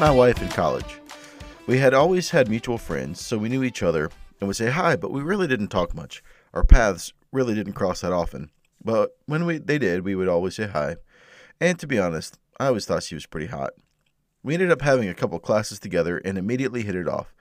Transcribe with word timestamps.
my 0.00 0.10
wife 0.10 0.40
in 0.40 0.48
college. 0.48 0.98
We 1.66 1.76
had 1.76 1.92
always 1.92 2.30
had 2.30 2.48
mutual 2.48 2.78
friends, 2.78 3.20
so 3.20 3.36
we 3.36 3.50
knew 3.50 3.62
each 3.62 3.82
other 3.82 4.10
and 4.40 4.48
would 4.48 4.56
say 4.56 4.70
hi, 4.70 4.96
but 4.96 5.10
we 5.10 5.20
really 5.20 5.46
didn't 5.46 5.68
talk 5.68 5.94
much. 5.94 6.22
Our 6.54 6.64
paths 6.64 7.12
really 7.32 7.54
didn't 7.54 7.74
cross 7.74 8.00
that 8.00 8.10
often. 8.10 8.50
But 8.82 9.10
when 9.26 9.44
we 9.44 9.58
they 9.58 9.78
did, 9.78 10.02
we 10.02 10.14
would 10.14 10.26
always 10.26 10.56
say 10.56 10.68
hi. 10.68 10.96
And 11.60 11.78
to 11.78 11.86
be 11.86 11.98
honest, 11.98 12.38
I 12.58 12.68
always 12.68 12.86
thought 12.86 13.02
she 13.02 13.14
was 13.14 13.26
pretty 13.26 13.48
hot. 13.48 13.72
We 14.42 14.54
ended 14.54 14.70
up 14.70 14.80
having 14.80 15.06
a 15.06 15.14
couple 15.14 15.38
classes 15.38 15.78
together 15.78 16.16
and 16.16 16.38
immediately 16.38 16.80
hit 16.80 16.94
it 16.94 17.06
off. 17.06 17.34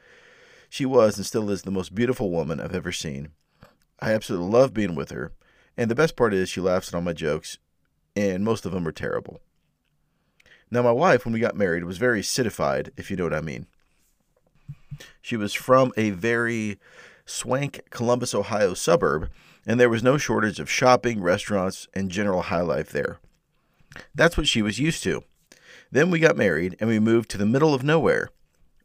She 0.70 0.86
was 0.86 1.16
and 1.16 1.26
still 1.26 1.50
is 1.50 1.62
the 1.62 1.72
most 1.72 1.96
beautiful 1.96 2.30
woman 2.30 2.60
I've 2.60 2.76
ever 2.76 2.92
seen. 2.92 3.30
I 4.02 4.12
absolutely 4.12 4.50
love 4.50 4.74
being 4.74 4.96
with 4.96 5.12
her, 5.12 5.32
and 5.78 5.90
the 5.90 5.96
best 5.96 6.18
part 6.18 6.34
is 6.34 6.50
she 6.50 6.60
laughs 6.60 6.90
at 6.90 6.96
all 6.96 7.02
my 7.02 7.14
jokes, 7.14 7.58
and 8.18 8.44
most 8.44 8.66
of 8.66 8.74
them 8.74 8.86
are 8.86 8.92
terrible. 8.92 9.40
Now, 10.72 10.84
my 10.84 10.92
wife, 10.92 11.26
when 11.26 11.34
we 11.34 11.40
got 11.40 11.56
married, 11.56 11.84
was 11.84 11.98
very 11.98 12.22
citified, 12.22 12.92
if 12.96 13.10
you 13.10 13.18
know 13.18 13.24
what 13.24 13.34
I 13.34 13.42
mean. 13.42 13.66
She 15.22 15.36
was 15.36 15.54
from 15.54 15.92
a 15.98 16.12
very 16.12 16.80
swank 17.26 17.82
Columbus, 17.90 18.36
Ohio 18.36 18.74
suburb, 18.74 19.30
and 19.66 19.80
there 19.80 19.90
was 19.90 20.04
no 20.04 20.18
shortage 20.18 20.60
of 20.60 20.70
shopping, 20.70 21.22
restaurants, 21.22 21.88
and 21.94 22.10
general 22.12 22.44
high 22.44 22.62
life 22.62 22.92
there. 22.92 23.20
That's 24.14 24.38
what 24.38 24.48
she 24.48 24.62
was 24.62 24.80
used 24.80 25.04
to. 25.04 25.24
Then 25.92 26.12
we 26.12 26.20
got 26.20 26.38
married 26.38 26.76
and 26.80 26.90
we 26.90 27.00
moved 27.00 27.30
to 27.32 27.38
the 27.38 27.46
middle 27.46 27.74
of 27.74 27.84
nowhere. 27.84 28.30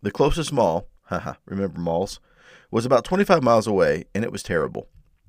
The 0.02 0.10
closest 0.10 0.52
mall, 0.52 0.86
haha, 1.04 1.34
remember 1.44 1.78
malls, 1.78 2.20
was 2.70 2.86
about 2.86 3.04
25 3.04 3.42
miles 3.42 3.66
away 3.66 4.04
and 4.14 4.24
it 4.24 4.32
was 4.32 4.42
terrible. 4.42 4.88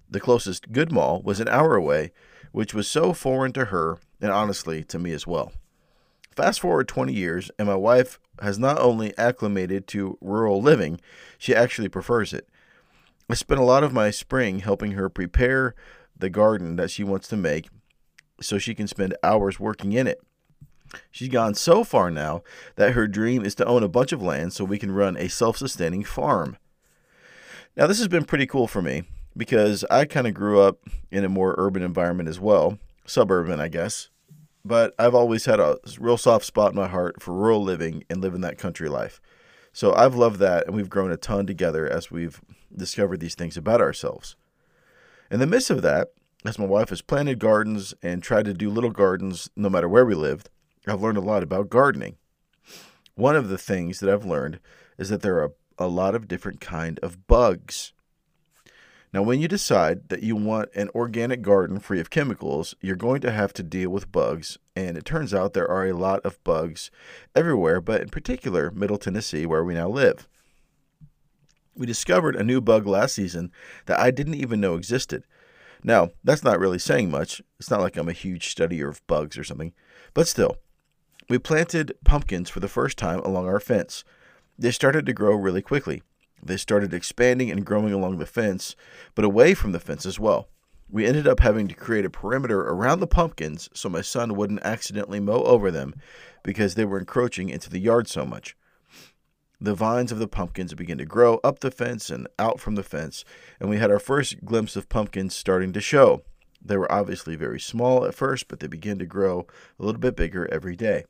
The 0.09 0.19
closest 0.19 0.71
good 0.71 0.91
mall 0.91 1.21
was 1.21 1.39
an 1.39 1.47
hour 1.47 1.75
away, 1.75 2.11
which 2.51 2.73
was 2.73 2.87
so 2.87 3.13
foreign 3.13 3.51
to 3.53 3.65
her 3.65 3.97
and 4.21 4.31
honestly 4.31 4.83
to 4.85 4.99
me 4.99 5.11
as 5.11 5.27
well. 5.27 5.51
Fast 6.35 6.59
forward 6.59 6.87
20 6.87 7.13
years, 7.13 7.49
and 7.57 7.67
my 7.67 7.75
wife 7.75 8.19
has 8.41 8.59
not 8.59 8.79
only 8.79 9.17
acclimated 9.17 9.87
to 9.87 10.17
rural 10.19 10.61
living, 10.61 10.99
she 11.37 11.55
actually 11.55 11.87
prefers 11.87 12.33
it. 12.33 12.49
I 13.29 13.35
spent 13.35 13.59
a 13.59 13.63
lot 13.63 13.83
of 13.83 13.93
my 13.93 14.11
spring 14.11 14.59
helping 14.59 14.91
her 14.91 15.09
prepare 15.09 15.75
the 16.17 16.29
garden 16.29 16.75
that 16.75 16.91
she 16.91 17.03
wants 17.03 17.27
to 17.29 17.37
make 17.37 17.69
so 18.41 18.57
she 18.57 18.75
can 18.75 18.87
spend 18.87 19.15
hours 19.23 19.59
working 19.59 19.93
in 19.93 20.07
it. 20.07 20.21
She's 21.09 21.29
gone 21.29 21.55
so 21.55 21.83
far 21.83 22.11
now 22.11 22.43
that 22.75 22.93
her 22.93 23.07
dream 23.07 23.43
is 23.43 23.55
to 23.55 23.65
own 23.65 23.81
a 23.81 23.89
bunch 23.89 24.11
of 24.11 24.21
land 24.21 24.53
so 24.53 24.63
we 24.63 24.77
can 24.77 24.91
run 24.91 25.17
a 25.17 25.29
self 25.29 25.57
sustaining 25.57 26.03
farm. 26.03 26.57
Now, 27.75 27.87
this 27.87 27.97
has 27.99 28.07
been 28.07 28.25
pretty 28.25 28.45
cool 28.45 28.67
for 28.67 28.81
me 28.81 29.03
because 29.35 29.83
I 29.89 30.05
kind 30.05 30.27
of 30.27 30.33
grew 30.33 30.59
up 30.59 30.79
in 31.11 31.25
a 31.25 31.29
more 31.29 31.55
urban 31.57 31.81
environment 31.81 32.29
as 32.29 32.39
well, 32.39 32.77
suburban, 33.05 33.59
I 33.59 33.67
guess. 33.67 34.09
But 34.65 34.95
I've 34.97 35.13
always 35.13 35.45
had 35.45 35.59
a 35.59 35.77
real 35.99 36.17
soft 36.17 36.43
spot 36.43 36.71
in 36.71 36.75
my 36.75 36.87
heart 36.87 37.21
for 37.21 37.33
rural 37.33 37.63
living 37.63 38.03
and 38.09 38.19
living 38.19 38.41
that 38.41 38.57
country 38.57 38.89
life. 38.89 39.21
So 39.71 39.93
I've 39.93 40.15
loved 40.15 40.39
that, 40.39 40.65
and 40.65 40.75
we've 40.75 40.89
grown 40.89 41.11
a 41.11 41.17
ton 41.17 41.45
together 41.45 41.87
as 41.87 42.09
we've 42.09 42.41
discovered 42.75 43.19
these 43.19 43.35
things 43.35 43.57
about 43.57 43.79
ourselves. 43.79 44.35
In 45.29 45.39
the 45.39 45.45
midst 45.45 45.69
of 45.69 45.83
that, 45.83 46.09
as 46.45 46.57
my 46.57 46.65
wife 46.65 46.89
has 46.89 47.03
planted 47.03 47.37
gardens 47.37 47.93
and 48.01 48.23
tried 48.23 48.45
to 48.45 48.53
do 48.55 48.71
little 48.71 48.89
gardens 48.89 49.49
no 49.55 49.69
matter 49.69 49.87
where 49.87 50.05
we 50.05 50.15
lived, 50.15 50.49
I've 50.87 51.01
learned 51.01 51.17
a 51.17 51.21
lot 51.21 51.43
about 51.43 51.69
gardening. 51.69 52.17
One 53.15 53.35
of 53.35 53.49
the 53.49 53.57
things 53.57 53.99
that 53.99 54.09
I've 54.11 54.25
learned 54.25 54.59
is 54.97 55.09
that 55.09 55.21
there 55.21 55.41
are 55.41 55.53
a 55.77 55.87
lot 55.87 56.15
of 56.15 56.27
different 56.27 56.59
kind 56.59 56.99
of 57.03 57.27
bugs. 57.27 57.93
Now, 59.15 59.21
when 59.21 59.39
you 59.39 59.47
decide 59.47 60.09
that 60.09 60.23
you 60.23 60.35
want 60.35 60.75
an 60.75 60.89
organic 60.93 61.41
garden 61.41 61.79
free 61.79 62.01
of 62.01 62.09
chemicals, 62.09 62.75
you're 62.81 62.97
going 62.97 63.21
to 63.21 63.31
have 63.31 63.53
to 63.53 63.63
deal 63.63 63.89
with 63.89 64.11
bugs, 64.11 64.57
and 64.75 64.97
it 64.97 65.05
turns 65.05 65.33
out 65.33 65.53
there 65.53 65.71
are 65.71 65.87
a 65.87 65.93
lot 65.93 66.19
of 66.25 66.43
bugs 66.43 66.91
everywhere, 67.33 67.79
but 67.79 68.01
in 68.01 68.09
particular, 68.09 68.71
Middle 68.71 68.97
Tennessee, 68.97 69.45
where 69.45 69.63
we 69.63 69.73
now 69.73 69.87
live. 69.87 70.27
We 71.77 71.85
discovered 71.85 72.35
a 72.35 72.43
new 72.43 72.59
bug 72.59 72.85
last 72.85 73.15
season 73.15 73.53
that 73.85 74.01
I 74.01 74.11
didn't 74.11 74.33
even 74.33 74.59
know 74.59 74.75
existed. 74.75 75.23
Now, 75.81 76.09
that's 76.25 76.43
not 76.43 76.59
really 76.59 76.77
saying 76.77 77.09
much. 77.09 77.41
It's 77.57 77.71
not 77.71 77.79
like 77.79 77.95
I'm 77.95 78.09
a 78.09 78.11
huge 78.11 78.53
studier 78.53 78.89
of 78.89 79.07
bugs 79.07 79.37
or 79.37 79.45
something, 79.45 79.71
but 80.13 80.27
still, 80.27 80.57
we 81.29 81.39
planted 81.39 81.95
pumpkins 82.03 82.49
for 82.49 82.59
the 82.59 82.67
first 82.67 82.97
time 82.97 83.21
along 83.21 83.47
our 83.47 83.61
fence. 83.61 84.03
They 84.59 84.71
started 84.71 85.05
to 85.05 85.13
grow 85.13 85.35
really 85.35 85.61
quickly. 85.61 86.03
They 86.45 86.57
started 86.57 86.93
expanding 86.93 87.49
and 87.49 87.65
growing 87.65 87.91
along 87.91 88.19
the 88.19 88.27
fence, 88.27 88.75
but 89.15 89.25
away 89.25 89.55
from 89.55 89.71
the 89.71 89.79
fence 89.79 90.05
as 90.05 90.19
well. 90.19 90.47
We 90.87 91.07
ended 91.07 91.27
up 91.27 91.39
having 91.39 91.67
to 91.67 91.73
create 91.73 92.05
a 92.05 92.09
perimeter 92.11 92.61
around 92.61 92.99
the 92.99 93.07
pumpkins 93.07 93.67
so 93.73 93.89
my 93.89 94.01
son 94.01 94.35
wouldn't 94.35 94.63
accidentally 94.63 95.19
mow 95.19 95.41
over 95.41 95.71
them 95.71 95.95
because 96.43 96.75
they 96.75 96.85
were 96.85 96.99
encroaching 96.99 97.49
into 97.49 97.71
the 97.71 97.79
yard 97.79 98.07
so 98.07 98.23
much. 98.25 98.55
The 99.59 99.73
vines 99.73 100.11
of 100.11 100.19
the 100.19 100.27
pumpkins 100.27 100.75
began 100.75 100.99
to 100.99 101.05
grow 101.05 101.39
up 101.43 101.59
the 101.59 101.71
fence 101.71 102.11
and 102.11 102.27
out 102.37 102.59
from 102.59 102.75
the 102.75 102.83
fence, 102.83 103.25
and 103.59 103.67
we 103.67 103.77
had 103.77 103.89
our 103.89 103.99
first 103.99 104.45
glimpse 104.45 104.75
of 104.75 104.87
pumpkins 104.87 105.35
starting 105.35 105.73
to 105.73 105.81
show. 105.81 106.21
They 106.63 106.77
were 106.77 106.91
obviously 106.91 107.35
very 107.35 107.59
small 107.59 108.05
at 108.05 108.13
first, 108.13 108.47
but 108.47 108.59
they 108.59 108.67
began 108.67 108.99
to 108.99 109.05
grow 109.05 109.47
a 109.79 109.83
little 109.83 109.99
bit 109.99 110.15
bigger 110.15 110.47
every 110.51 110.75
day. 110.75 111.05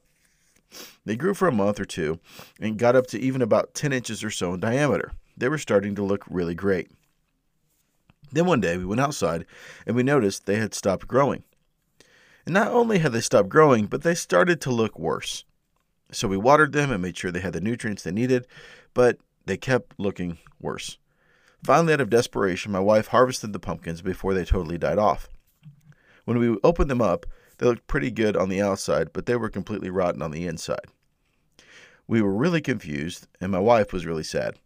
They 1.03 1.15
grew 1.15 1.33
for 1.33 1.47
a 1.47 1.53
month 1.53 1.79
or 1.79 1.85
two 1.85 2.19
and 2.59 2.77
got 2.77 2.95
up 2.95 3.07
to 3.07 3.19
even 3.19 3.41
about 3.41 3.73
10 3.73 3.91
inches 3.91 4.23
or 4.23 4.29
so 4.29 4.53
in 4.53 4.59
diameter. 4.59 5.11
They 5.37 5.49
were 5.49 5.57
starting 5.57 5.95
to 5.95 6.03
look 6.03 6.23
really 6.29 6.55
great. 6.55 6.89
Then 8.31 8.45
one 8.45 8.61
day 8.61 8.77
we 8.77 8.85
went 8.85 9.01
outside 9.01 9.45
and 9.85 9.95
we 9.95 10.03
noticed 10.03 10.45
they 10.45 10.57
had 10.57 10.73
stopped 10.73 11.07
growing. 11.07 11.43
And 12.45 12.53
not 12.53 12.71
only 12.71 12.99
had 12.99 13.11
they 13.11 13.21
stopped 13.21 13.49
growing, 13.49 13.85
but 13.85 14.03
they 14.03 14.15
started 14.15 14.61
to 14.61 14.71
look 14.71 14.99
worse. 14.99 15.45
So 16.11 16.27
we 16.27 16.37
watered 16.37 16.73
them 16.73 16.91
and 16.91 17.01
made 17.01 17.17
sure 17.17 17.31
they 17.31 17.39
had 17.39 17.53
the 17.53 17.61
nutrients 17.61 18.03
they 18.03 18.11
needed, 18.11 18.47
but 18.93 19.17
they 19.45 19.57
kept 19.57 19.99
looking 19.99 20.37
worse. 20.59 20.97
Finally, 21.63 21.93
out 21.93 22.01
of 22.01 22.09
desperation, 22.09 22.71
my 22.71 22.79
wife 22.79 23.07
harvested 23.07 23.51
the 23.51 23.59
pumpkins 23.59 24.01
before 24.01 24.33
they 24.33 24.45
totally 24.45 24.77
died 24.77 24.99
off. 24.99 25.27
When 26.25 26.37
we 26.37 26.57
opened 26.63 26.91
them 26.91 27.01
up, 27.01 27.25
they 27.57 27.65
looked 27.65 27.87
pretty 27.87 28.11
good 28.11 28.35
on 28.37 28.49
the 28.49 28.61
outside, 28.61 29.13
but 29.13 29.25
they 29.25 29.35
were 29.35 29.49
completely 29.49 29.89
rotten 29.89 30.21
on 30.21 30.31
the 30.31 30.45
inside. 30.45 30.85
We 32.07 32.21
were 32.21 32.33
really 32.33 32.61
confused, 32.61 33.27
and 33.41 33.51
my 33.51 33.59
wife 33.59 33.91
was 33.91 34.05
really 34.05 34.23
sad. 34.23 34.59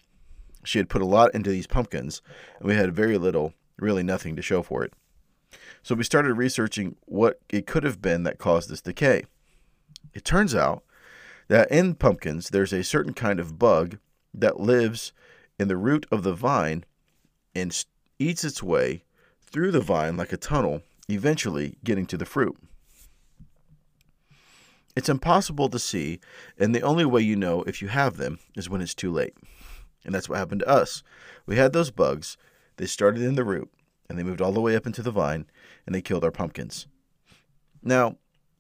She 0.64 0.78
had 0.78 0.90
put 0.90 1.02
a 1.02 1.06
lot 1.06 1.34
into 1.34 1.50
these 1.50 1.68
pumpkins, 1.68 2.22
and 2.60 2.68
we 2.68 2.76
had 2.76 2.94
very 2.94 3.18
little, 3.18 3.54
really 3.78 4.04
nothing 4.04 4.36
to 4.36 4.42
show 4.42 4.62
for 4.62 4.84
it. 4.84 4.94
So 5.82 5.96
we 5.96 6.04
started 6.04 6.34
researching 6.34 6.96
what 7.06 7.40
it 7.50 7.66
could 7.66 7.84
have 7.84 8.02
been 8.02 8.24
that 8.24 8.38
caused 8.38 8.70
this 8.70 8.82
decay. 8.82 9.24
It 10.14 10.26
turns 10.26 10.54
out 10.54 10.84
that 11.48 11.72
in 11.72 11.96
pumpkins, 11.96 12.50
there's 12.50 12.74
a 12.74 12.84
certain 12.84 13.14
kind 13.14 13.40
of 13.40 13.58
bug 13.58 13.98
that 14.34 14.60
lives 14.60 15.14
in 15.60 15.68
the 15.68 15.78
root 15.78 16.06
of 16.12 16.24
the 16.24 16.34
vine 16.34 16.86
and 17.56 17.86
eats 18.20 18.44
its 18.44 18.62
way 18.62 19.04
through 19.42 19.72
the 19.72 19.80
vine 19.80 20.18
like 20.18 20.32
a 20.32 20.38
tunnel, 20.38 20.82
eventually 21.10 21.78
getting 21.84 22.06
to 22.06 22.18
the 22.18 22.26
fruit. 22.26 22.56
It's 24.96 25.10
impossible 25.10 25.70
to 25.70 25.80
see, 25.80 26.20
and 26.58 26.76
the 26.76 26.82
only 26.82 27.06
way 27.06 27.22
you 27.22 27.36
know 27.36 27.64
if 27.64 27.82
you 27.82 27.88
have 27.88 28.18
them 28.18 28.40
is 28.56 28.70
when 28.70 28.82
it's 28.82 28.94
too 28.94 29.12
late. 29.12 29.34
And 30.06 30.14
that's 30.14 30.30
what 30.30 30.38
happened 30.38 30.62
to 30.62 30.70
us. 30.70 31.04
We 31.46 31.58
had 31.58 31.74
those 31.74 31.92
bugs, 31.92 32.38
they 32.78 32.86
started 32.86 33.22
in 33.24 33.36
the 33.36 33.44
root, 33.44 33.70
and 34.08 34.18
they 34.18 34.24
moved 34.24 34.42
all 34.42 34.52
the 34.52 34.62
way 34.62 34.76
up 34.76 34.86
into 34.86 35.02
the 35.02 35.12
vine, 35.12 35.46
and 35.86 35.94
they 35.94 36.02
killed 36.02 36.24
our 36.24 36.32
pumpkins. 36.32 36.88
Now, 37.84 38.18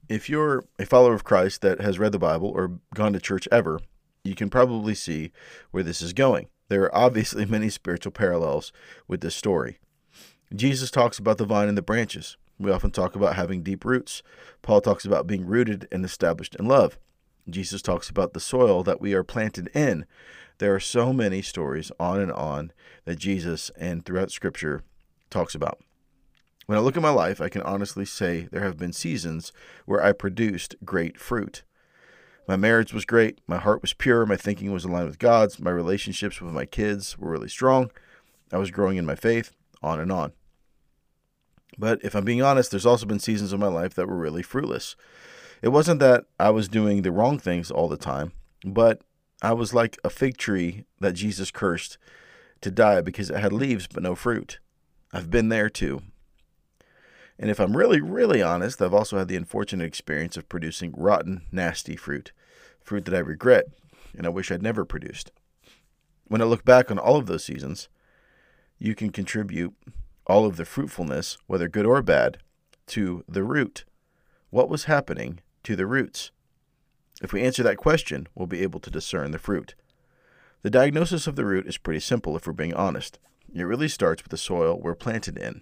if 0.08 0.30
you're 0.30 0.66
a 0.78 0.86
follower 0.86 1.14
of 1.14 1.24
Christ 1.24 1.62
that 1.62 1.82
has 1.82 2.00
read 2.00 2.12
the 2.12 2.20
Bible 2.20 2.50
or 2.50 2.80
gone 2.94 3.14
to 3.14 3.20
church 3.20 3.48
ever, 3.52 3.80
you 4.24 4.36
can 4.36 4.50
probably 4.50 4.96
see 4.96 5.32
where 5.72 5.84
this 5.84 6.02
is 6.02 6.14
going. 6.14 6.48
There 6.68 6.84
are 6.84 6.96
obviously 6.96 7.46
many 7.48 7.70
spiritual 7.70 8.12
parallels 8.12 8.72
with 9.08 9.22
this 9.22 9.36
story. 9.36 9.80
Jesus 10.54 10.90
talks 10.90 11.20
about 11.20 11.38
the 11.38 11.46
vine 11.46 11.68
and 11.68 11.78
the 11.78 11.84
branches. 11.84 12.38
We 12.58 12.72
often 12.72 12.92
talk 12.92 13.16
about 13.16 13.36
having 13.36 13.64
deep 13.64 13.86
roots. 13.86 14.22
Paul 14.62 14.82
talks 14.82 15.06
about 15.06 15.28
being 15.28 15.46
rooted 15.46 15.88
and 15.92 16.04
established 16.04 16.56
in 16.56 16.68
love. 16.68 17.00
Jesus 17.50 17.82
talks 17.82 18.10
about 18.10 18.34
the 18.34 18.40
soil 18.40 18.84
that 18.84 19.00
we 19.00 19.14
are 19.14 19.24
planted 19.24 19.70
in. 19.74 20.06
There 20.60 20.76
are 20.76 20.80
so 20.80 21.14
many 21.14 21.42
stories 21.42 21.90
on 22.00 22.20
and 22.20 22.32
on 22.32 22.74
that 23.06 23.18
Jesus 23.18 23.72
and 23.78 24.06
throughout 24.06 24.30
Scripture 24.30 24.84
talks 25.30 25.56
about. 25.56 25.80
When 26.66 26.78
I 26.78 26.82
look 26.82 26.98
at 26.98 27.02
my 27.02 27.10
life, 27.10 27.40
I 27.40 27.50
can 27.50 27.62
honestly 27.64 28.06
say 28.06 28.48
there 28.52 28.64
have 28.64 28.78
been 28.78 28.94
seasons 28.94 29.54
where 29.86 30.04
I 30.04 30.12
produced 30.12 30.76
great 30.84 31.18
fruit. 31.18 31.64
My 32.46 32.58
marriage 32.58 32.94
was 32.94 33.06
great, 33.06 33.40
my 33.48 33.58
heart 33.58 33.82
was 33.82 33.94
pure, 33.94 34.26
my 34.26 34.36
thinking 34.36 34.72
was 34.72 34.84
aligned 34.84 35.08
with 35.08 35.18
God's, 35.18 35.60
my 35.60 35.72
relationships 35.72 36.42
with 36.42 36.54
my 36.54 36.66
kids 36.66 37.18
were 37.18 37.32
really 37.32 37.48
strong, 37.48 37.90
I 38.52 38.58
was 38.58 38.72
growing 38.72 38.98
in 38.98 39.06
my 39.06 39.16
faith, 39.16 39.52
on 39.82 40.00
and 40.00 40.12
on. 40.12 40.34
But 41.78 42.04
if 42.04 42.16
I'm 42.16 42.26
being 42.26 42.42
honest, 42.42 42.72
there's 42.72 42.86
also 42.86 43.06
been 43.06 43.20
seasons 43.20 43.54
of 43.54 43.60
my 43.60 43.68
life 43.68 43.94
that 43.94 44.08
were 44.08 44.18
really 44.18 44.44
fruitless. 44.44 44.96
It 45.62 45.70
wasn't 45.70 46.02
that 46.02 46.26
I 46.40 46.50
was 46.50 46.68
doing 46.68 47.04
the 47.04 47.12
wrong 47.12 47.40
things 47.40 47.72
all 47.72 47.88
the 47.88 47.98
time, 47.98 48.34
but 48.66 49.02
I 49.42 49.54
was 49.54 49.74
like 49.74 49.98
a 50.04 50.10
fig 50.10 50.38
tree 50.38 50.84
that 51.00 51.14
Jesus 51.14 51.52
cursed 51.52 51.98
to 52.62 52.72
die 52.72 53.02
because 53.02 53.30
it 53.30 53.40
had 53.40 53.54
leaves 53.54 53.88
but 53.88 54.04
no 54.04 54.16
fruit. 54.16 54.60
I've 55.14 55.30
been 55.30 55.50
there 55.50 55.70
too. 55.70 56.02
And 57.40 57.50
if 57.50 57.60
I'm 57.60 57.78
really, 57.78 58.02
really 58.02 58.42
honest, 58.42 58.82
I've 58.82 58.94
also 58.94 59.18
had 59.18 59.30
the 59.30 59.38
unfortunate 59.38 59.86
experience 59.86 60.36
of 60.36 60.50
producing 60.50 60.94
rotten, 60.98 61.44
nasty 61.54 61.96
fruit, 61.96 62.34
fruit 62.84 63.06
that 63.06 63.16
I 63.16 63.20
regret. 63.20 63.66
and 64.18 64.26
I 64.26 64.30
wish 64.30 64.52
I'd 64.52 64.62
never 64.62 64.84
produced. 64.84 65.32
When 66.28 66.42
I 66.42 66.46
look 66.46 66.66
back 66.66 66.92
on 66.92 67.00
all 67.00 67.16
of 67.16 67.28
those 67.28 67.46
seasons, 67.46 67.88
you 68.78 68.96
can 68.96 69.12
contribute 69.12 69.74
all 70.28 70.46
of 70.46 70.58
the 70.58 70.66
fruitfulness, 70.66 71.38
whether 71.48 71.68
good 71.68 71.86
or 71.86 72.02
bad, 72.02 72.40
to 72.88 73.24
the 73.28 73.44
root. 73.44 73.86
What 74.50 74.70
was 74.70 74.86
happening 74.86 75.40
to 75.64 75.76
the 75.76 75.86
roots? 75.86 76.32
If 77.22 77.34
we 77.34 77.44
answer 77.44 77.64
that 77.64 77.78
question, 77.78 78.28
we'll 78.34 78.48
be 78.48 78.64
able 78.64 78.80
to 78.80 78.90
discern 78.90 79.32
the 79.32 79.40
fruit. 79.40 79.76
The 80.62 80.70
diagnosis 80.70 81.28
of 81.28 81.36
the 81.36 81.46
root 81.46 81.68
is 81.68 81.78
pretty 81.78 82.00
simple 82.00 82.36
if 82.36 82.46
we're 82.46 82.54
being 82.54 82.74
honest. 82.74 83.20
It 83.54 83.64
really 83.64 83.88
starts 83.88 84.24
with 84.24 84.32
the 84.32 84.38
soil 84.38 84.80
we're 84.80 84.96
planted 84.96 85.38
in. 85.38 85.62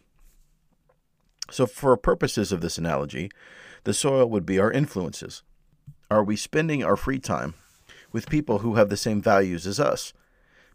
So, 1.49 1.65
for 1.65 1.95
purposes 1.95 2.51
of 2.51 2.61
this 2.61 2.77
analogy, 2.77 3.31
the 3.85 3.93
soil 3.93 4.29
would 4.29 4.45
be 4.45 4.59
our 4.59 4.71
influences. 4.71 5.43
Are 6.11 6.23
we 6.23 6.35
spending 6.35 6.83
our 6.83 6.97
free 6.97 7.19
time 7.19 7.53
with 8.11 8.29
people 8.29 8.59
who 8.59 8.75
have 8.75 8.89
the 8.89 8.97
same 8.97 9.21
values 9.21 9.65
as 9.65 9.79
us? 9.79 10.13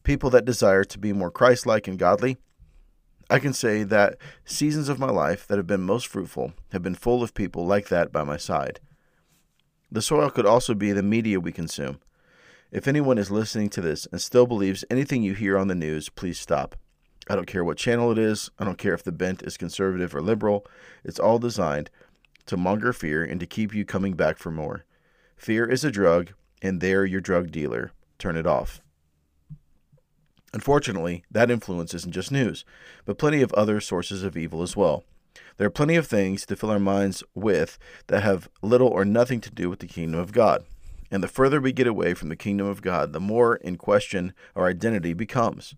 People 0.03 0.31
that 0.31 0.45
desire 0.45 0.85
to 0.85 0.99
be 0.99 1.13
more 1.13 1.31
Christ 1.31 1.67
like 1.67 1.87
and 1.87 1.99
godly? 1.99 2.39
I 3.29 3.39
can 3.39 3.53
say 3.53 3.83
that 3.85 4.17
seasons 4.45 4.89
of 4.89 4.99
my 4.99 5.11
life 5.11 5.47
that 5.47 5.59
have 5.59 5.67
been 5.67 5.83
most 5.83 6.07
fruitful 6.07 6.53
have 6.73 6.83
been 6.83 6.95
full 6.95 7.23
of 7.23 7.35
people 7.35 7.67
like 7.67 7.89
that 7.89 8.13
by 8.13 8.25
my 8.25 8.37
side. 8.37 8.81
The 9.93 10.01
soil 10.01 10.31
could 10.31 10.47
also 10.47 10.73
be 10.73 10.93
the 10.93 11.03
media 11.03 11.39
we 11.39 11.53
consume. 11.53 12.01
If 12.71 12.89
anyone 12.89 13.19
is 13.19 13.31
listening 13.31 13.69
to 13.71 13.83
this 13.83 14.07
and 14.07 14.23
still 14.23 14.47
believes 14.47 14.87
anything 14.89 15.23
you 15.23 15.35
hear 15.35 15.59
on 15.59 15.69
the 15.69 15.75
news, 15.75 16.09
please 16.09 16.41
stop. 16.41 16.77
I 17.29 17.35
don't 17.35 17.47
care 17.47 17.63
what 17.63 17.77
channel 17.77 18.11
it 18.11 18.17
is. 18.17 18.51
I 18.59 18.65
don't 18.65 18.79
care 18.79 18.95
if 18.95 19.05
the 19.05 19.13
bent 19.13 19.43
is 19.43 19.59
conservative 19.59 20.15
or 20.15 20.23
liberal. 20.23 20.67
It's 21.05 21.21
all 21.21 21.39
designed 21.39 21.91
to 22.47 22.57
monger 22.57 22.95
fear 22.95 23.23
and 23.23 23.39
to 23.41 23.47
keep 23.47 23.75
you 23.75 23.85
coming 23.85 24.15
back 24.15 24.39
for 24.39 24.51
more. 24.51 24.87
Fear 25.37 25.67
is 25.67 25.85
a 25.85 25.91
drug, 25.91 26.33
and 26.63 26.81
they're 26.81 27.05
your 27.05 27.21
drug 27.21 27.51
dealer. 27.51 27.93
Turn 28.19 28.39
it 28.39 28.47
off. 28.47 28.81
Unfortunately, 30.55 31.23
that 31.31 31.51
influence 31.51 31.93
isn't 31.93 32.13
just 32.13 32.33
news, 32.33 32.65
but 33.05 33.19
plenty 33.19 33.43
of 33.43 33.53
other 33.53 33.79
sources 33.79 34.23
of 34.23 34.39
evil 34.39 34.63
as 34.63 34.75
well. 34.75 35.05
There 35.57 35.67
are 35.67 35.71
plenty 35.71 35.97
of 35.97 36.07
things 36.07 36.45
to 36.47 36.57
fill 36.57 36.71
our 36.71 36.79
minds 36.79 37.23
with 37.35 37.79
that 38.09 38.23
have 38.23 38.49
little 38.63 38.89
or 38.89 39.05
nothing 39.05 39.41
to 39.43 39.51
do 39.51 39.71
with 39.71 39.79
the 39.79 39.87
kingdom 39.87 40.21
of 40.21 40.33
God. 40.33 40.65
And 41.11 41.23
the 41.23 41.29
further 41.29 41.61
we 41.61 41.73
get 41.73 41.87
away 41.87 42.15
from 42.15 42.31
the 42.31 42.37
kingdom 42.37 42.67
of 42.67 42.83
God, 42.83 43.13
the 43.13 43.21
more 43.21 43.57
in 43.57 43.77
question 43.77 44.33
our 44.57 44.67
identity 44.67 45.13
becomes. 45.13 45.75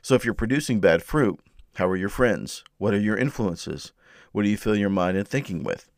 So 0.00 0.14
if 0.14 0.24
you're 0.24 0.34
producing 0.34 0.80
bad 0.80 1.02
fruit, 1.02 1.38
how 1.76 1.88
are 1.88 1.96
your 1.96 2.08
friends? 2.08 2.64
What 2.78 2.94
are 2.94 3.00
your 3.00 3.16
influences? 3.16 3.92
What 4.32 4.42
do 4.42 4.48
you 4.48 4.56
fill 4.56 4.76
your 4.76 4.90
mind 4.90 5.16
and 5.16 5.26
thinking 5.28 5.62
with? 5.62 5.90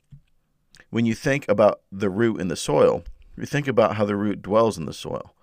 When 0.91 1.07
you 1.07 1.15
think 1.15 1.49
about 1.49 1.83
the 1.93 2.11
root 2.11 2.41
in 2.41 2.49
the 2.49 2.57
soil, 2.57 3.05
you 3.37 3.47
think 3.47 3.69
about 3.69 3.97
how 3.97 4.05
the 4.05 4.17
root 4.17 4.43
dwells 4.43 4.79
in 4.79 4.87
the 4.87 4.93
soil. 4.93 5.35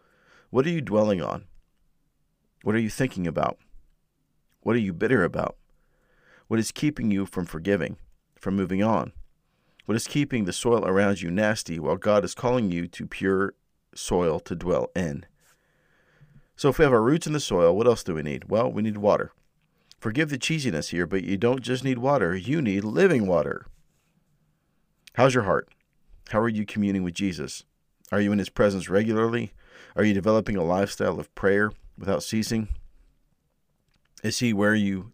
What 0.49 0.65
are 0.65 0.69
you 0.69 0.81
dwelling 0.81 1.21
on? 1.21 1.45
What 2.63 2.75
are 2.75 2.79
you 2.79 2.89
thinking 2.89 3.27
about? 3.27 3.57
What 4.61 4.75
are 4.75 4.79
you 4.79 4.93
bitter 4.93 5.23
about? 5.23 5.57
What 6.47 6.59
is 6.59 6.71
keeping 6.71 7.11
you 7.11 7.25
from 7.25 7.45
forgiving, 7.45 7.97
from 8.35 8.55
moving 8.55 8.83
on? 8.83 9.13
What 9.85 9.95
is 9.95 10.07
keeping 10.07 10.45
the 10.45 10.53
soil 10.53 10.85
around 10.85 11.21
you 11.21 11.29
nasty 11.29 11.79
while 11.79 11.97
God 11.97 12.23
is 12.23 12.33
calling 12.33 12.71
you 12.71 12.87
to 12.87 13.05
pure 13.05 13.53
soil 13.93 14.39
to 14.41 14.55
dwell 14.55 14.89
in? 14.95 15.25
So, 16.55 16.69
if 16.69 16.77
we 16.77 16.83
have 16.83 16.93
our 16.93 17.01
roots 17.01 17.27
in 17.27 17.33
the 17.33 17.39
soil, 17.39 17.75
what 17.75 17.87
else 17.87 18.03
do 18.03 18.13
we 18.13 18.21
need? 18.21 18.45
Well, 18.49 18.71
we 18.71 18.81
need 18.81 18.97
water. 18.97 19.31
Forgive 19.99 20.29
the 20.29 20.37
cheesiness 20.37 20.89
here, 20.89 21.07
but 21.07 21.23
you 21.23 21.37
don't 21.37 21.61
just 21.61 21.83
need 21.83 21.97
water, 21.97 22.35
you 22.35 22.61
need 22.61 22.83
living 22.83 23.25
water. 23.25 23.65
How's 25.13 25.33
your 25.33 25.43
heart? 25.43 25.69
How 26.29 26.39
are 26.39 26.49
you 26.49 26.65
communing 26.65 27.03
with 27.03 27.13
Jesus? 27.13 27.63
Are 28.11 28.19
you 28.19 28.31
in 28.31 28.39
his 28.39 28.49
presence 28.49 28.89
regularly? 28.89 29.53
Are 29.95 30.03
you 30.03 30.13
developing 30.13 30.57
a 30.57 30.63
lifestyle 30.63 31.19
of 31.19 31.33
prayer 31.35 31.71
without 31.97 32.21
ceasing? 32.21 32.67
Is 34.23 34.39
he 34.39 34.53
where 34.53 34.75
you 34.75 35.12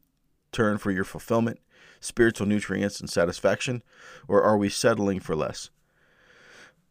turn 0.52 0.78
for 0.78 0.92
your 0.92 1.04
fulfillment? 1.04 1.60
spiritual 2.00 2.48
nutrients 2.48 3.00
and 3.00 3.10
satisfaction, 3.10 3.84
or 4.28 4.42
are 4.42 4.58
we 4.58 4.70
settling 4.70 5.20
for 5.20 5.36
less? 5.36 5.70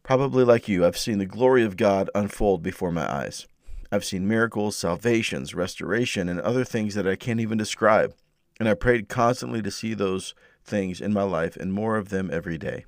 Probably 0.03 0.43
like 0.43 0.67
you, 0.67 0.85
I've 0.85 0.97
seen 0.97 1.17
the 1.17 1.25
glory 1.25 1.63
of 1.63 1.77
God 1.77 2.09
unfold 2.15 2.63
before 2.63 2.91
my 2.91 3.11
eyes. 3.11 3.47
I've 3.91 4.05
seen 4.05 4.27
miracles, 4.27 4.77
salvations, 4.77 5.53
restoration, 5.53 6.29
and 6.29 6.39
other 6.39 6.63
things 6.63 6.95
that 6.95 7.07
I 7.07 7.15
can't 7.15 7.39
even 7.39 7.57
describe. 7.57 8.13
And 8.59 8.69
I 8.69 8.73
prayed 8.75 9.09
constantly 9.09 9.61
to 9.61 9.71
see 9.71 9.93
those 9.93 10.35
things 10.63 11.01
in 11.01 11.13
my 11.13 11.23
life 11.23 11.55
and 11.57 11.73
more 11.73 11.97
of 11.97 12.09
them 12.09 12.29
every 12.31 12.57
day. 12.57 12.85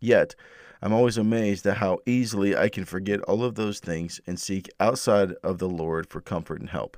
Yet, 0.00 0.34
I'm 0.82 0.94
always 0.94 1.18
amazed 1.18 1.66
at 1.66 1.76
how 1.76 1.98
easily 2.06 2.56
I 2.56 2.70
can 2.70 2.86
forget 2.86 3.20
all 3.22 3.44
of 3.44 3.54
those 3.54 3.80
things 3.80 4.20
and 4.26 4.40
seek 4.40 4.70
outside 4.80 5.32
of 5.42 5.58
the 5.58 5.68
Lord 5.68 6.08
for 6.08 6.22
comfort 6.22 6.60
and 6.60 6.70
help. 6.70 6.96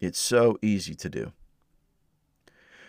It's 0.00 0.18
so 0.18 0.58
easy 0.60 0.96
to 0.96 1.08
do. 1.08 1.32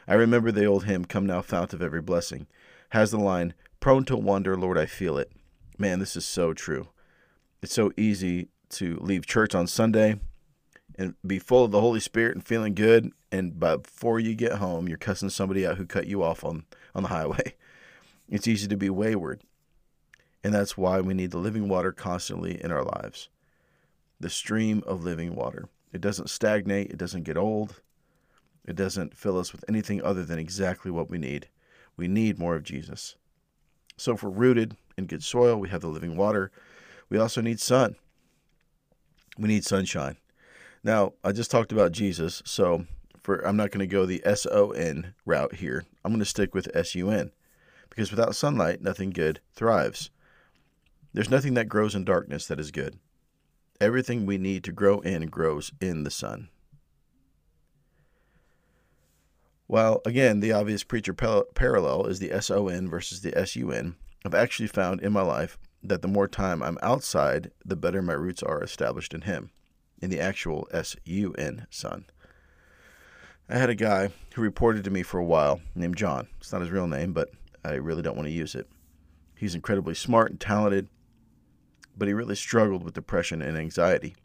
I 0.07 0.15
remember 0.15 0.51
the 0.51 0.65
old 0.65 0.85
hymn, 0.85 1.05
Come 1.05 1.27
Thou, 1.27 1.41
Fount 1.41 1.73
of 1.73 1.81
Every 1.81 2.01
Blessing, 2.01 2.47
has 2.89 3.11
the 3.11 3.17
line, 3.17 3.53
Prone 3.79 4.05
to 4.05 4.17
wonder, 4.17 4.57
Lord, 4.57 4.77
I 4.77 4.85
feel 4.85 5.17
it. 5.17 5.31
Man, 5.77 5.99
this 5.99 6.15
is 6.15 6.25
so 6.25 6.53
true. 6.53 6.89
It's 7.61 7.73
so 7.73 7.91
easy 7.97 8.49
to 8.69 8.97
leave 9.01 9.25
church 9.25 9.55
on 9.55 9.67
Sunday 9.67 10.19
and 10.97 11.15
be 11.25 11.39
full 11.39 11.65
of 11.65 11.71
the 11.71 11.81
Holy 11.81 11.99
Spirit 11.99 12.35
and 12.35 12.45
feeling 12.45 12.75
good, 12.75 13.11
and 13.31 13.59
before 13.59 14.19
you 14.19 14.35
get 14.35 14.53
home, 14.53 14.87
you're 14.87 14.97
cussing 14.97 15.29
somebody 15.29 15.65
out 15.65 15.77
who 15.77 15.85
cut 15.85 16.07
you 16.07 16.21
off 16.21 16.43
on, 16.43 16.65
on 16.93 17.03
the 17.03 17.09
highway. 17.09 17.55
It's 18.29 18.47
easy 18.47 18.69
to 18.69 18.77
be 18.77 18.89
wayward. 18.89 19.43
And 20.43 20.53
that's 20.53 20.77
why 20.77 21.01
we 21.01 21.13
need 21.13 21.31
the 21.31 21.37
living 21.37 21.67
water 21.67 21.91
constantly 21.91 22.59
in 22.63 22.71
our 22.71 22.83
lives. 22.83 23.29
The 24.19 24.29
stream 24.29 24.81
of 24.87 25.03
living 25.03 25.35
water. 25.35 25.67
It 25.91 26.01
doesn't 26.01 26.29
stagnate, 26.29 26.89
it 26.89 26.97
doesn't 26.97 27.23
get 27.23 27.37
old, 27.37 27.81
it 28.65 28.75
doesn't 28.75 29.17
fill 29.17 29.37
us 29.37 29.51
with 29.51 29.63
anything 29.67 30.01
other 30.01 30.23
than 30.23 30.39
exactly 30.39 30.91
what 30.91 31.09
we 31.09 31.17
need. 31.17 31.47
We 31.97 32.07
need 32.07 32.39
more 32.39 32.55
of 32.55 32.63
Jesus. 32.63 33.15
So 33.97 34.13
if 34.13 34.23
we're 34.23 34.29
rooted 34.29 34.75
in 34.97 35.05
good 35.05 35.23
soil, 35.23 35.57
we 35.57 35.69
have 35.69 35.81
the 35.81 35.87
living 35.87 36.15
water. 36.15 36.51
We 37.09 37.17
also 37.17 37.41
need 37.41 37.59
sun. 37.59 37.95
We 39.37 39.47
need 39.47 39.65
sunshine. 39.65 40.17
Now, 40.83 41.13
I 41.23 41.31
just 41.31 41.51
talked 41.51 41.71
about 41.71 41.91
Jesus, 41.91 42.41
so 42.45 42.85
for 43.21 43.45
I'm 43.45 43.57
not 43.57 43.71
going 43.71 43.79
to 43.79 43.87
go 43.87 44.05
the 44.05 44.21
S 44.25 44.45
O 44.51 44.71
N 44.71 45.13
route 45.25 45.55
here. 45.55 45.85
I'm 46.03 46.11
going 46.11 46.19
to 46.19 46.25
stick 46.25 46.53
with 46.53 46.75
S 46.75 46.93
U 46.95 47.09
N 47.09 47.31
because 47.89 48.11
without 48.11 48.35
sunlight, 48.35 48.81
nothing 48.81 49.11
good 49.11 49.39
thrives. 49.53 50.09
There's 51.13 51.29
nothing 51.29 51.53
that 51.53 51.69
grows 51.69 51.95
in 51.95 52.05
darkness 52.05 52.47
that 52.47 52.59
is 52.59 52.71
good. 52.71 52.97
Everything 53.79 54.25
we 54.25 54.37
need 54.37 54.63
to 54.63 54.71
grow 54.71 54.99
in 54.99 55.27
grows 55.27 55.71
in 55.79 56.03
the 56.03 56.11
sun. 56.11 56.49
While, 59.73 60.03
again, 60.05 60.39
the 60.39 60.51
obvious 60.51 60.83
preacher 60.83 61.15
parallel 61.15 62.05
is 62.05 62.19
the 62.19 62.39
SON 62.39 62.87
versus 62.87 63.21
the 63.21 63.33
SUN, 63.43 63.95
I've 64.23 64.35
actually 64.35 64.67
found 64.67 65.01
in 65.01 65.11
my 65.11 65.23
life 65.23 65.57
that 65.81 66.03
the 66.03 66.07
more 66.07 66.27
time 66.27 66.61
I'm 66.61 66.77
outside, 66.83 67.49
the 67.65 67.75
better 67.75 68.03
my 68.03 68.13
roots 68.13 68.43
are 68.43 68.61
established 68.61 69.15
in 69.15 69.21
Him, 69.21 69.49
in 69.99 70.11
the 70.11 70.19
actual 70.19 70.67
SUN, 70.71 71.65
Son. 71.71 72.05
I 73.49 73.57
had 73.57 73.71
a 73.71 73.73
guy 73.73 74.11
who 74.35 74.43
reported 74.43 74.83
to 74.83 74.91
me 74.91 75.01
for 75.01 75.17
a 75.17 75.25
while 75.25 75.59
named 75.73 75.97
John. 75.97 76.27
It's 76.37 76.51
not 76.51 76.61
his 76.61 76.69
real 76.69 76.85
name, 76.85 77.11
but 77.11 77.29
I 77.65 77.73
really 77.73 78.03
don't 78.03 78.15
want 78.15 78.27
to 78.27 78.31
use 78.31 78.53
it. 78.53 78.69
He's 79.35 79.55
incredibly 79.55 79.95
smart 79.95 80.29
and 80.29 80.39
talented, 80.39 80.87
but 81.97 82.07
he 82.07 82.13
really 82.13 82.35
struggled 82.35 82.83
with 82.83 82.93
depression 82.93 83.41
and 83.41 83.57
anxiety. 83.57 84.15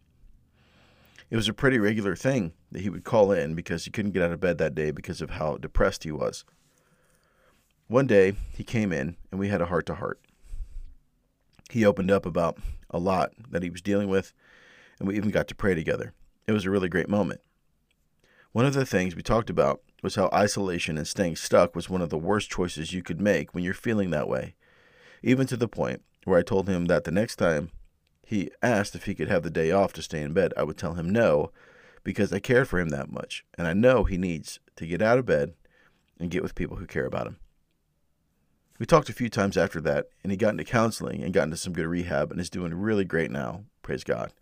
It 1.31 1.37
was 1.37 1.49
a 1.49 1.53
pretty 1.53 1.79
regular 1.79 2.17
thing 2.17 2.53
that 2.73 2.81
he 2.81 2.89
would 2.89 3.05
call 3.05 3.33
in 3.33 3.55
because 3.55 3.85
he 3.85 3.91
couldn't 3.91 4.13
get 4.13 4.23
out 4.23 4.33
of 4.33 4.41
bed 4.41 4.59
that 4.59 4.75
day 4.75 4.91
because 4.91 5.21
of 5.21 5.31
how 5.31 5.59
depressed 5.59 6.05
he 6.05 6.13
was. 6.13 6.45
One 7.87 8.07
day, 8.07 8.35
he 8.55 8.65
came 8.65 8.93
in 8.93 9.17
and 9.31 9.39
we 9.39 9.49
had 9.49 9.61
a 9.61 9.67
heart 9.67 9.87
to 9.87 9.95
heart. 9.95 10.21
He 11.71 11.85
opened 11.85 12.11
up 12.11 12.25
about 12.25 12.59
a 12.91 12.99
lot 12.99 13.33
that 13.51 13.63
he 13.63 13.69
was 13.69 13.83
dealing 13.83 14.09
with, 14.09 14.33
and 14.99 15.07
we 15.07 15.17
even 15.17 15.31
got 15.31 15.49
to 15.49 15.55
pray 15.55 15.75
together. 15.75 16.15
It 16.47 16.53
was 16.53 16.65
a 16.65 16.71
really 16.71 16.89
great 16.89 17.11
moment. 17.11 17.43
One 18.53 18.65
of 18.65 18.73
the 18.73 18.87
things 18.87 19.15
we 19.15 19.23
talked 19.23 19.51
about 19.51 19.83
was 20.03 20.15
how 20.15 20.31
isolation 20.33 20.97
and 20.97 21.07
staying 21.07 21.37
stuck 21.37 21.77
was 21.77 21.91
one 21.91 22.01
of 22.01 22.09
the 22.09 22.17
worst 22.17 22.51
choices 22.51 22.95
you 22.95 23.03
could 23.03 23.21
make 23.21 23.55
when 23.55 23.65
you're 23.65 23.75
feeling 23.75 24.11
that 24.11 24.29
way, 24.29 24.55
even 25.23 25.47
to 25.49 25.57
the 25.57 25.69
point 25.69 26.03
where 26.25 26.39
I 26.39 26.43
told 26.43 26.69
him 26.69 26.87
that 26.87 27.05
the 27.05 27.11
next 27.11 27.37
time 27.37 27.71
he 28.29 28.51
asked 28.61 28.95
if 28.95 29.05
he 29.05 29.15
could 29.15 29.29
have 29.29 29.43
the 29.43 29.49
day 29.49 29.71
off 29.71 29.95
to 29.95 30.03
stay 30.03 30.21
in 30.21 30.35
bed. 30.35 30.53
I 30.55 30.63
would 30.63 30.77
tell 30.77 30.93
him 30.93 31.09
no 31.09 31.51
because 32.05 32.31
I 32.31 32.41
cared 32.41 32.69
for 32.69 32.79
him 32.79 32.91
that 32.91 33.11
much, 33.11 33.43
and 33.57 33.67
I 33.67 33.73
know 33.73 34.05
he 34.05 34.19
needs 34.19 34.61
to 34.77 34.87
get 34.87 35.01
out 35.01 35.19
of 35.19 35.25
bed 35.25 35.55
and 36.21 36.31
get 36.31 36.43
with 36.43 36.55
people 36.55 36.77
who 36.77 36.85
care 36.85 37.07
about 37.07 37.27
him. 37.27 37.39
We 38.79 38.85
talked 38.85 39.09
a 39.09 39.15
few 39.15 39.31
times 39.31 39.57
after 39.57 39.81
that, 39.81 40.09
and 40.23 40.31
he 40.31 40.37
got 40.37 40.51
into 40.51 40.65
counseling 40.65 41.23
and 41.23 41.33
got 41.33 41.45
into 41.45 41.57
some 41.57 41.73
good 41.73 41.87
rehab 41.87 42.31
and 42.31 42.39
is 42.39 42.51
doing 42.51 42.75
really 42.75 43.07
great 43.07 43.31
now. 43.31 43.65
Praise 43.81 44.05
God. 44.05 44.35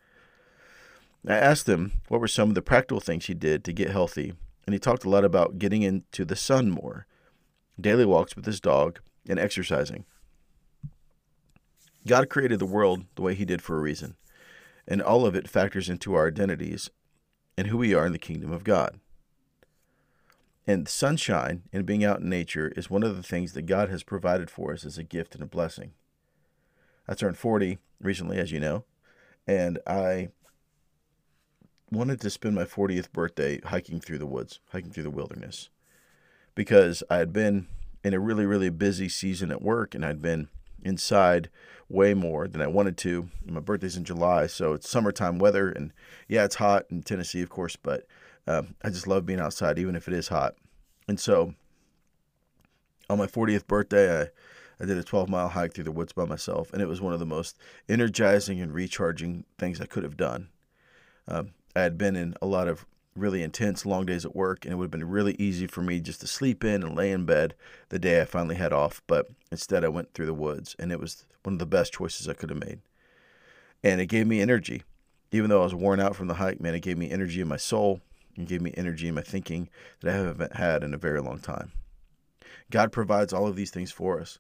I 1.25 1.37
asked 1.37 1.69
him 1.69 1.93
what 2.09 2.21
were 2.21 2.27
some 2.27 2.49
of 2.49 2.57
the 2.57 2.63
practical 2.63 2.99
things 2.99 3.27
he 3.27 3.35
did 3.35 3.63
to 3.63 3.73
get 3.73 3.91
healthy, 3.91 4.33
and 4.67 4.75
he 4.75 4.81
talked 4.81 5.05
a 5.05 5.11
lot 5.11 5.25
about 5.25 5.61
getting 5.61 5.83
into 5.83 6.25
the 6.25 6.35
sun 6.35 6.73
more, 6.73 7.07
daily 7.81 8.05
walks 8.05 8.35
with 8.35 8.47
his 8.47 8.61
dog, 8.61 8.99
and 9.29 9.39
exercising. 9.39 10.07
God 12.07 12.29
created 12.29 12.59
the 12.59 12.67
world 12.67 13.05
the 13.15 13.23
way 13.23 13.35
He 13.35 13.45
did 13.45 13.63
for 13.63 13.77
a 13.77 13.81
reason. 13.81 14.17
And 14.87 15.03
all 15.03 15.27
of 15.27 15.35
it 15.35 15.49
factors 15.49 15.89
into 15.89 16.15
our 16.15 16.29
identities 16.29 16.91
and 17.59 17.69
who 17.69 17.79
we 17.79 17.95
are 17.95 18.07
in 18.07 18.13
the 18.13 18.19
kingdom 18.19 18.53
of 18.53 18.65
God. 18.65 19.01
And 20.67 20.89
sunshine 20.89 21.63
and 21.73 21.87
being 21.87 22.05
out 22.05 22.21
in 22.21 22.29
nature 22.29 22.73
is 22.77 22.91
one 22.91 23.03
of 23.03 23.17
the 23.17 23.23
things 23.23 23.53
that 23.53 23.63
God 23.63 23.89
has 23.89 24.03
provided 24.03 24.51
for 24.51 24.73
us 24.73 24.85
as 24.85 24.99
a 24.99 25.05
gift 25.05 25.35
and 25.35 25.43
a 25.43 25.47
blessing. 25.47 25.93
I 27.09 27.15
turned 27.15 27.39
40 27.39 27.79
recently, 28.01 28.39
as 28.39 28.51
you 28.51 28.59
know, 28.59 28.85
and 29.47 29.79
I 29.87 30.31
wanted 31.91 32.21
to 32.21 32.31
spend 32.31 32.57
my 32.57 32.65
40th 32.65 33.13
birthday 33.13 33.61
hiking 33.61 34.01
through 34.01 34.19
the 34.19 34.27
woods, 34.27 34.59
hiking 34.71 34.91
through 34.91 35.05
the 35.05 35.11
wilderness, 35.11 35.71
because 36.57 37.05
I 37.09 37.19
had 37.19 37.33
been 37.33 37.69
in 38.03 38.13
a 38.13 38.21
really, 38.21 38.45
really 38.45 38.71
busy 38.71 39.09
season 39.09 39.53
at 39.53 39.63
work 39.63 39.95
and 39.95 40.05
I'd 40.05 40.21
been 40.21 40.49
inside 40.87 41.51
way 41.89 42.15
more 42.15 42.49
than 42.49 42.61
I 42.61 42.67
wanted 42.67 42.97
to. 42.99 43.29
My 43.45 43.61
birthday's 43.61 43.97
in 43.97 44.05
July, 44.05 44.47
so 44.47 44.73
it's 44.73 44.89
summertime 44.89 45.39
weather, 45.39 45.71
and 45.71 45.93
yeah, 46.29 46.45
it's 46.45 46.57
hot 46.57 46.87
in 46.91 47.03
Tennessee, 47.03 47.43
of 47.43 47.51
course, 47.51 47.77
but 47.77 48.07
um, 48.47 48.75
I 48.83 48.91
just 48.91 49.07
love 49.07 49.27
being 49.27 49.41
outside, 49.41 49.79
even 49.79 49.97
if 49.97 50.09
it 50.09 50.15
is 50.15 50.29
hot. 50.29 50.55
And 51.09 51.21
so 51.21 51.55
on 53.09 53.19
my 53.19 53.27
40th 53.27 53.67
birthday, 53.67 54.23
I, 54.23 54.29
I 54.81 54.87
did 54.87 54.99
a 54.99 55.05
12 55.05 55.29
mile 55.29 55.49
hike 55.49 55.75
through 55.75 55.85
the 55.85 55.93
woods 55.93 56.13
by 56.13 56.25
myself, 56.25 56.73
and 56.73 56.83
it 56.83 56.89
was 56.89 57.01
one 57.01 57.13
of 57.13 57.21
the 57.21 57.27
most 57.27 57.57
energizing 57.89 58.61
and 58.61 58.73
recharging 58.73 59.45
things 59.59 59.81
I 59.81 59.87
could 59.87 60.03
have 60.03 60.17
done. 60.17 60.49
Um, 61.29 61.51
I 61.75 61.81
had 61.83 61.99
been 61.99 62.17
in 62.17 62.35
a 62.41 62.47
lot 62.47 62.69
of 62.69 62.87
really 63.17 63.43
intense 63.43 63.87
long 63.87 64.07
days 64.07 64.25
at 64.25 64.37
work, 64.37 64.65
and 64.65 64.73
it 64.73 64.77
would 64.77 64.85
have 64.85 64.91
been 64.91 65.09
really 65.09 65.35
easy 65.39 65.67
for 65.67 65.83
me 65.83 66.01
just 66.01 66.21
to 66.21 66.27
sleep 66.27 66.65
in 66.65 66.83
and 66.83 66.95
lay 66.95 67.11
in 67.11 67.25
bed 67.25 67.55
the 67.89 67.99
day 67.99 68.21
I 68.21 68.25
finally 68.25 68.57
had 68.57 68.73
off. 68.73 69.03
But 69.07 69.29
instead, 69.51 69.85
I 69.85 69.89
went 69.89 70.13
through 70.13 70.27
the 70.27 70.35
woods, 70.35 70.77
and 70.79 70.93
it 70.93 71.01
was 71.01 71.27
one 71.43 71.55
of 71.55 71.59
the 71.59 71.67
best 71.67 71.93
choices 71.93 72.29
I 72.29 72.35
could 72.35 72.51
have 72.51 72.59
made. 72.59 72.81
And 73.83 74.01
it 74.01 74.07
gave 74.07 74.27
me 74.27 74.41
energy. 74.41 74.83
Even 75.33 75.51
though 75.51 75.61
I 75.61 75.65
was 75.65 75.75
worn 75.75 76.01
out 76.01 76.17
from 76.17 76.29
the 76.29 76.35
hike, 76.35 76.61
man, 76.61 76.75
it 76.75 76.81
gave 76.81 76.99
me 76.99 77.11
energy 77.11 77.41
in 77.41 77.49
my 77.49 77.57
soul 77.57 78.01
and 78.37 78.47
gave 78.47 78.61
me 78.61 78.73
energy 78.77 79.09
in 79.09 79.15
my 79.15 79.23
thinking 79.23 79.69
that 80.01 80.15
I 80.15 80.19
haven't 80.19 80.57
had 80.57 80.83
in 80.83 80.95
a 80.95 80.99
very 80.99 81.21
long 81.21 81.39
time. 81.39 81.73
God 82.71 82.93
provides 82.93 83.33
all 83.33 83.47
of 83.47 83.57
these 83.57 83.71
things 83.71 83.93
for 83.93 84.21
us. 84.21 84.39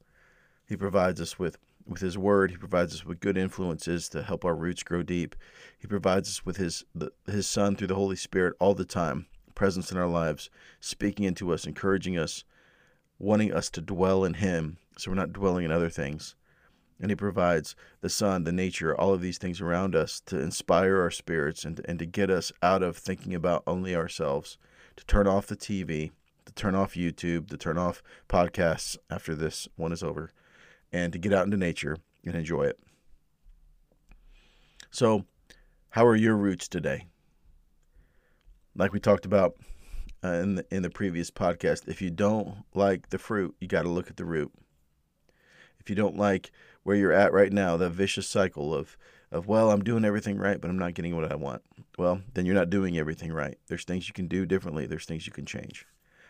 He 0.68 0.76
provides 0.76 1.20
us 1.20 1.38
with 1.38 1.58
with 1.86 2.00
his 2.00 2.18
word 2.18 2.50
he 2.50 2.56
provides 2.56 2.94
us 2.94 3.04
with 3.04 3.20
good 3.20 3.36
influences 3.36 4.08
to 4.08 4.22
help 4.22 4.44
our 4.44 4.56
roots 4.56 4.82
grow 4.82 5.02
deep. 5.02 5.36
He 5.78 5.86
provides 5.86 6.28
us 6.28 6.44
with 6.44 6.56
his 6.56 6.84
the, 6.94 7.12
his 7.26 7.46
son 7.46 7.76
through 7.76 7.88
the 7.88 7.94
holy 7.94 8.16
spirit 8.16 8.54
all 8.58 8.74
the 8.74 8.84
time 8.84 9.26
presence 9.54 9.90
in 9.90 9.96
our 9.96 10.08
lives 10.08 10.50
speaking 10.80 11.24
into 11.24 11.52
us 11.52 11.66
encouraging 11.66 12.18
us 12.18 12.44
wanting 13.18 13.52
us 13.52 13.70
to 13.70 13.80
dwell 13.80 14.24
in 14.24 14.34
him 14.34 14.76
so 14.98 15.10
we're 15.10 15.14
not 15.16 15.32
dwelling 15.32 15.64
in 15.64 15.70
other 15.70 15.90
things. 15.90 16.34
And 16.98 17.10
he 17.10 17.16
provides 17.16 17.76
the 18.00 18.08
sun 18.08 18.44
the 18.44 18.52
nature 18.52 18.98
all 18.98 19.12
of 19.12 19.20
these 19.20 19.36
things 19.38 19.60
around 19.60 19.94
us 19.94 20.20
to 20.26 20.40
inspire 20.40 21.00
our 21.00 21.10
spirits 21.10 21.64
and, 21.64 21.80
and 21.84 21.98
to 21.98 22.06
get 22.06 22.30
us 22.30 22.52
out 22.62 22.82
of 22.82 22.96
thinking 22.96 23.34
about 23.34 23.62
only 23.66 23.94
ourselves 23.94 24.56
to 24.96 25.04
turn 25.04 25.26
off 25.26 25.46
the 25.46 25.56
tv 25.56 26.12
to 26.46 26.52
turn 26.54 26.74
off 26.74 26.94
youtube 26.94 27.50
to 27.50 27.58
turn 27.58 27.76
off 27.76 28.02
podcasts 28.30 28.96
after 29.10 29.34
this 29.34 29.68
one 29.76 29.92
is 29.92 30.02
over 30.02 30.30
and 30.92 31.12
to 31.12 31.18
get 31.18 31.32
out 31.32 31.44
into 31.44 31.56
nature 31.56 31.96
and 32.24 32.34
enjoy 32.34 32.64
it. 32.64 32.78
So, 34.90 35.24
how 35.90 36.06
are 36.06 36.16
your 36.16 36.36
roots 36.36 36.68
today? 36.68 37.06
Like 38.74 38.92
we 38.92 39.00
talked 39.00 39.24
about 39.24 39.56
uh, 40.22 40.28
in 40.28 40.54
the, 40.56 40.66
in 40.70 40.82
the 40.82 40.90
previous 40.90 41.30
podcast, 41.30 41.88
if 41.88 42.02
you 42.02 42.10
don't 42.10 42.64
like 42.74 43.10
the 43.10 43.18
fruit, 43.18 43.54
you 43.60 43.68
got 43.68 43.82
to 43.82 43.88
look 43.88 44.08
at 44.08 44.16
the 44.16 44.24
root. 44.24 44.52
If 45.80 45.88
you 45.88 45.96
don't 45.96 46.16
like 46.16 46.50
where 46.82 46.96
you're 46.96 47.12
at 47.12 47.32
right 47.32 47.52
now, 47.52 47.76
the 47.76 47.90
vicious 47.90 48.28
cycle 48.28 48.74
of 48.74 48.96
of 49.32 49.48
well, 49.48 49.70
I'm 49.70 49.82
doing 49.82 50.04
everything 50.04 50.38
right, 50.38 50.60
but 50.60 50.70
I'm 50.70 50.78
not 50.78 50.94
getting 50.94 51.16
what 51.16 51.30
I 51.30 51.34
want. 51.34 51.62
Well, 51.98 52.22
then 52.34 52.46
you're 52.46 52.54
not 52.54 52.70
doing 52.70 52.96
everything 52.96 53.32
right. 53.32 53.58
There's 53.66 53.84
things 53.84 54.06
you 54.06 54.14
can 54.14 54.28
do 54.28 54.46
differently. 54.46 54.86
There's 54.86 55.04
things 55.04 55.26
you 55.26 55.32
can 55.32 55.46
change. 55.46 55.84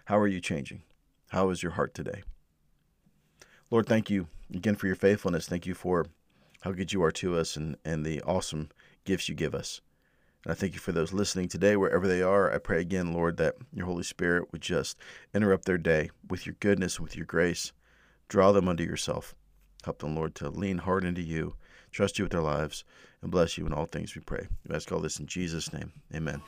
How 0.07 0.19
are 0.19 0.27
you 0.27 0.41
changing? 0.41 0.83
How 1.29 1.51
is 1.51 1.63
your 1.63 1.73
heart 1.73 1.95
today? 1.95 2.23
Lord, 3.71 3.87
thank 3.87 4.09
you 4.09 4.29
again 4.55 4.77
for 4.77 4.87
your 4.87 4.97
faithfulness. 4.97 5.49
Thank 5.49 5.67
you 5.67 5.75
for 5.75 6.07
how 6.63 6.73
good 6.73 6.93
you 6.93 7.03
are 7.03 7.13
to 7.13 7.37
us 7.37 7.57
and, 7.57 7.77
and 7.85 8.05
the 8.05 8.21
awesome 8.23 8.71
gifts 9.05 9.29
you 9.29 9.35
give 9.35 9.55
us. 9.55 9.81
And 10.45 10.53
I 10.53 10.55
thank 10.55 10.75
you 10.75 10.81
for 10.81 10.93
those 10.93 11.13
listening 11.13 11.49
today, 11.49 11.77
wherever 11.77 12.07
they 12.07 12.23
are. 12.23 12.53
I 12.53 12.59
pray 12.59 12.81
again, 12.81 13.13
Lord, 13.13 13.37
that 13.39 13.57
your 13.73 13.87
Holy 13.87 14.03
Spirit 14.05 14.53
would 14.53 14.63
just 14.63 14.97
interrupt 15.35 15.65
their 15.65 15.79
day 15.79 16.11
with 16.29 16.47
your 16.47 16.57
goodness, 16.61 17.01
with 17.01 17.17
your 17.17 17.27
grace. 17.27 17.73
Draw 18.29 18.53
them 18.53 18.69
unto 18.69 18.85
yourself. 18.85 19.35
Help 19.85 19.99
them, 19.99 20.17
Lord, 20.17 20.35
to 20.37 20.49
lean 20.49 20.79
hard 20.79 21.05
into 21.05 21.23
you, 21.23 21.55
trust 21.93 22.19
you 22.19 22.25
with 22.25 22.33
their 22.33 22.41
lives, 22.41 22.85
and 23.23 23.31
bless 23.31 23.57
you 23.57 23.67
in 23.67 23.73
all 23.73 23.87
things 23.87 24.15
we 24.15 24.21
pray. 24.21 24.47
We 24.67 24.75
ask 24.75 24.91
all 24.91 25.01
this 25.01 25.21
in 25.21 25.27
Jesus' 25.27 25.73
name. 25.73 25.93
Amen. 26.15 26.43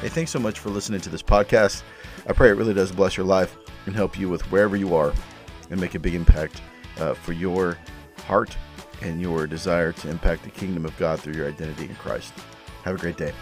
Hey, 0.00 0.08
thanks 0.08 0.30
so 0.30 0.38
much 0.38 0.58
for 0.58 0.70
listening 0.70 1.02
to 1.02 1.10
this 1.10 1.22
podcast. 1.22 1.82
I 2.28 2.32
pray 2.32 2.50
it 2.50 2.54
really 2.54 2.74
does 2.74 2.92
bless 2.92 3.16
your 3.16 3.26
life 3.26 3.56
and 3.86 3.94
help 3.94 4.18
you 4.18 4.28
with 4.28 4.42
wherever 4.52 4.76
you 4.76 4.94
are 4.94 5.12
and 5.70 5.80
make 5.80 5.94
a 5.94 5.98
big 5.98 6.14
impact 6.14 6.60
uh, 6.98 7.14
for 7.14 7.32
your 7.32 7.78
heart 8.26 8.56
and 9.02 9.20
your 9.20 9.46
desire 9.46 9.92
to 9.92 10.10
impact 10.10 10.42
the 10.42 10.50
kingdom 10.50 10.84
of 10.84 10.96
God 10.98 11.20
through 11.20 11.34
your 11.34 11.48
identity 11.48 11.84
in 11.84 11.94
Christ. 11.96 12.32
Have 12.84 12.96
a 12.96 12.98
great 12.98 13.16
day. 13.16 13.32